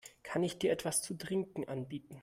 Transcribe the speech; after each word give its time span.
Kann 0.23 0.41
ich 0.41 0.57
dir 0.57 0.71
etwas 0.71 1.03
zu 1.03 1.15
trinken 1.15 1.67
anbieten? 1.67 2.17